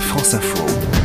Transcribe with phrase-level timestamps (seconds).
[0.00, 0.95] France Info.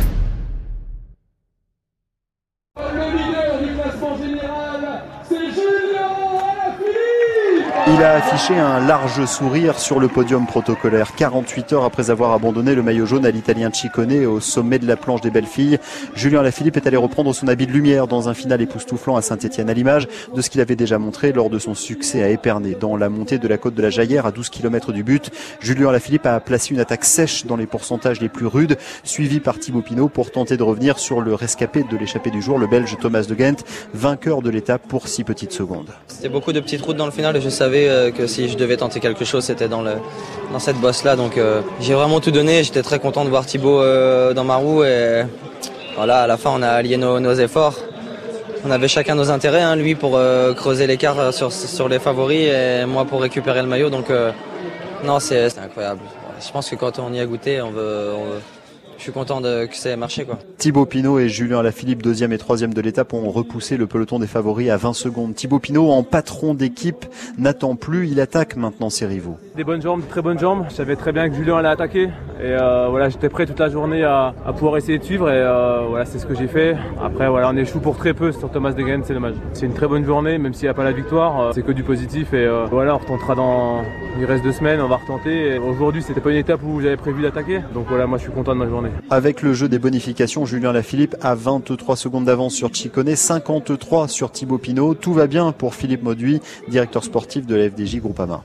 [7.94, 12.74] Il a affiché un large sourire sur le podium protocolaire 48 heures après avoir abandonné
[12.74, 15.78] le maillot jaune à l'italien Ciccone au sommet de la planche des belles filles.
[16.14, 19.68] Julien Lafilippe est allé reprendre son habit de lumière dans un final époustouflant à Saint-Etienne
[19.68, 22.96] à l'image de ce qu'il avait déjà montré lors de son succès à Épernay dans
[22.96, 25.30] la montée de la côte de la Jaillère à 12 km du but.
[25.60, 29.58] Julien Lafilippe a placé une attaque sèche dans les pourcentages les plus rudes, suivi par
[29.58, 32.96] Thibaut Pinot pour tenter de revenir sur le rescapé de l'échappée du jour, le Belge
[32.98, 35.90] Thomas de Ghent, vainqueur de l'étape pour 6 petites secondes.
[36.06, 38.56] C'était beaucoup de petites routes dans le final et je savais euh, que si je
[38.56, 41.16] devais tenter quelque chose, c'était dans, dans cette bosse-là.
[41.16, 42.64] Donc euh, j'ai vraiment tout donné.
[42.64, 44.84] J'étais très content de voir Thibaut euh, dans ma roue.
[44.84, 45.24] Et
[45.96, 47.76] voilà, à la fin, on a allié nos, nos efforts.
[48.64, 50.20] On avait chacun nos intérêts, hein, lui pour
[50.56, 53.90] creuser l'écart sur, sur les favoris et moi pour récupérer le maillot.
[53.90, 54.06] Donc
[55.02, 56.00] non, c'est incroyable.
[56.40, 58.40] Je pense que quand on y a goûté, on veut, on veut
[58.98, 60.24] je suis content que ça ait marché.
[60.24, 60.38] Quoi.
[60.58, 64.26] Thibaut Pinot et Julien Alaphilippe, deuxième et troisième de l'étape, ont repoussé le peloton des
[64.26, 65.34] favoris à 20 secondes.
[65.34, 67.06] Thibaut Pinot, en patron d'équipe,
[67.38, 69.38] n'attend plus, il attaque maintenant ses rivaux.
[69.54, 70.64] Des bonnes jambes, très bonnes jambes.
[70.70, 72.04] Je savais très bien que Julien allait attaquer.
[72.04, 75.28] Et euh, voilà, j'étais prêt toute la journée à, pouvoir essayer de suivre.
[75.28, 76.74] Et euh, voilà, c'est ce que j'ai fait.
[77.04, 79.34] Après, voilà, on échoue pour très peu sur Thomas Degen, c'est dommage.
[79.52, 81.38] C'est une très bonne journée, même s'il n'y a pas la victoire.
[81.38, 82.32] Euh, c'est que du positif.
[82.32, 83.82] Et voilà, on retentera dans.
[84.18, 85.58] Il reste deux semaines, on va retenter.
[85.58, 87.60] Aujourd'hui, c'était pas une étape où j'avais prévu d'attaquer.
[87.74, 88.90] Donc voilà, moi je suis content de ma journée.
[89.10, 94.30] Avec le jeu des bonifications, Julien Lafilippe a 23 secondes d'avance sur Chicone, 53 sur
[94.30, 94.94] Thibaut Pinot.
[94.94, 98.42] Tout va bien pour Philippe Mauduit, directeur sportif de la FDJ Groupama.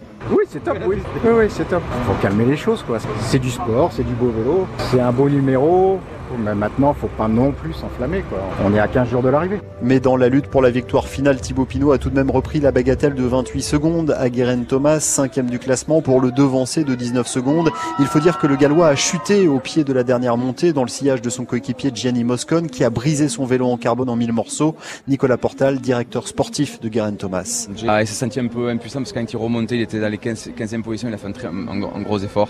[0.50, 0.98] C'est top, oui.
[1.26, 1.84] Oui, oui, c'est top.
[2.06, 3.00] Faut calmer les choses, quoi.
[3.20, 6.00] C'est du sport, c'est du beau vélo, c'est un beau numéro.
[6.38, 8.24] Mais maintenant, faut pas non plus s'enflammer.
[8.30, 8.40] Quoi.
[8.66, 9.60] On est à 15 jours de l'arrivée.
[9.82, 12.60] Mais dans la lutte pour la victoire finale, Thibaut Pinot a tout de même repris
[12.60, 16.96] la bagatelle de 28 secondes à Guérin Thomas, cinquième du classement, pour le devancer de
[16.96, 17.70] 19 secondes.
[18.00, 20.84] Il faut dire que le Gallois a chuté au pied de la dernière montée dans
[20.84, 24.16] le sillage de son coéquipier Gianni Moscone, qui a brisé son vélo en carbone en
[24.16, 24.76] mille morceaux.
[25.08, 27.68] Nicolas Portal, directeur sportif de Guérin Thomas.
[27.88, 30.10] Ah, il s'est senti un peu impuissant parce que quand il remontait, il était dans
[30.10, 32.50] les 15, 15e position, il a fait un, très, un, un gros effort.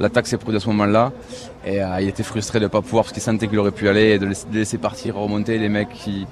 [0.00, 1.12] L'attaque s'est produite à ce moment-là.
[1.64, 3.88] Et euh, il était frustré de ne pas pouvoir parce qu'il sentait qu'il aurait pu
[3.88, 6.26] aller et de laisser partir, remonter les mecs qui,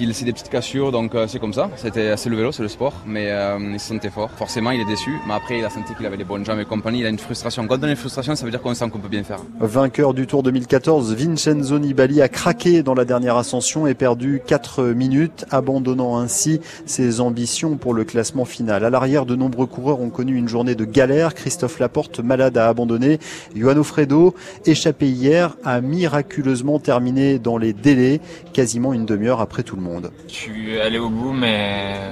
[0.00, 1.68] qui laissaient des petites cassures, donc euh, c'est comme ça.
[1.76, 4.30] C'était c'est le vélo, c'est le sport, mais euh, il se sentait fort.
[4.30, 6.64] Forcément, il est déçu, mais après, il a senti qu'il avait des bonnes jambes et
[6.64, 7.00] compagnie.
[7.00, 7.66] Il a une frustration.
[7.66, 9.40] Quand on a une frustration, ça veut dire qu'on sent qu'on peut bien faire.
[9.60, 14.84] Vainqueur du Tour 2014, Vincenzo Nibali a craqué dans la dernière ascension et perdu 4
[14.84, 18.86] minutes, abandonnant ainsi ses ambitions pour le classement final.
[18.86, 21.34] À l'arrière, de nombreux coureurs ont connu une journée de galère.
[21.34, 23.18] Christophe Laporte, malade, a abandonné.
[23.54, 24.34] Johan Fredo,
[24.64, 28.22] échappé hier, a miraculeusement terminé dans les délais,
[28.54, 29.89] quasiment une demi-heure après tout le monde.
[30.28, 32.10] Je suis allé au bout, mais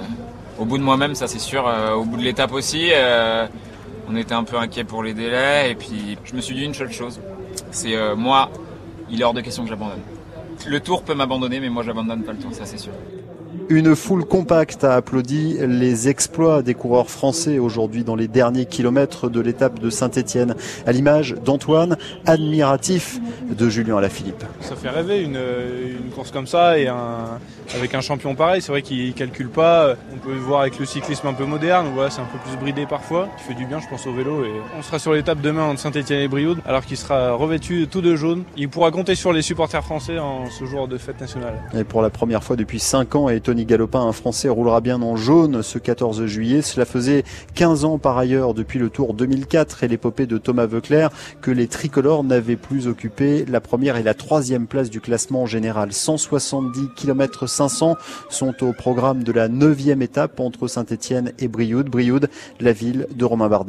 [0.59, 1.67] au bout de moi-même, ça c'est sûr.
[1.67, 3.47] Euh, au bout de l'étape aussi, euh,
[4.09, 5.71] on était un peu inquiet pour les délais.
[5.71, 7.21] Et puis je me suis dit une seule chose
[7.71, 8.51] c'est euh, moi,
[9.11, 10.01] il est hors de question que j'abandonne.
[10.67, 12.93] Le tour peut m'abandonner, mais moi j'abandonne pas le tour, ça c'est sûr.
[13.71, 19.29] Une foule compacte a applaudi les exploits des coureurs français aujourd'hui dans les derniers kilomètres
[19.29, 20.55] de l'étape de Saint-Etienne,
[20.87, 23.21] à l'image d'Antoine, admiratif
[23.51, 24.43] de Julien Alaphilippe.
[24.61, 25.39] Ça fait rêver une,
[26.03, 27.39] une course comme ça et un,
[27.75, 28.63] avec un champion pareil.
[28.63, 29.97] C'est vrai qu'il calcule pas.
[30.15, 31.89] On peut le voir avec le cyclisme un peu moderne.
[31.95, 33.29] Voilà, c'est un peu plus bridé parfois.
[33.39, 34.45] Il fait du bien, je pense, au vélo.
[34.45, 38.01] Et on sera sur l'étape demain entre Saint-Etienne et Brioude, alors qu'il sera revêtu tout
[38.01, 38.45] de jaune.
[38.57, 41.61] Il pourra compter sur les supporters français en ce jour de fête nationale.
[41.77, 45.17] Et pour la première fois depuis 5 ans, et Galopin, un Français, roulera bien en
[45.17, 46.63] jaune ce 14 juillet.
[46.63, 47.25] Cela faisait
[47.55, 51.11] 15 ans par ailleurs depuis le Tour 2004 et l'épopée de Thomas Veuclair
[51.41, 55.93] que les tricolores n'avaient plus occupé la première et la troisième place du classement général.
[55.93, 57.97] 170 km 500
[58.31, 61.89] sont au programme de la neuvième étape entre Saint-Etienne et Brioude.
[61.89, 62.29] Brioude,
[62.61, 63.67] la ville de Romain Bardet.